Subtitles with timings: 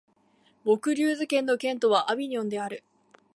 [0.65, 2.83] ヴォクリューズ県の県都はアヴィニョンである